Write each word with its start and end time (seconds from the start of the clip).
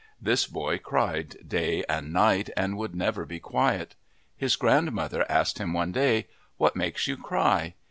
This 0.19 0.47
boy 0.47 0.79
cried 0.79 1.47
day 1.47 1.83
and 1.87 2.11
night 2.11 2.49
and 2.57 2.75
would 2.75 2.95
never 2.95 3.23
be 3.23 3.39
quiet. 3.39 3.93
His 4.35 4.55
grandmother 4.55 5.27
asked 5.31 5.59
him 5.59 5.73
one 5.73 5.91
day, 5.91 6.25
"What 6.57 6.75
makes 6.75 7.05
you 7.05 7.17
cry?' 7.17 7.75